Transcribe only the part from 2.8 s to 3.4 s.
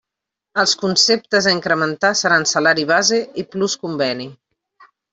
base